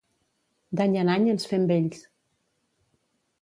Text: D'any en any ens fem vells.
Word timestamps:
D'any 0.79 0.97
en 1.01 1.11
any 1.15 1.27
ens 1.33 1.45
fem 1.51 1.67
vells. 1.73 2.01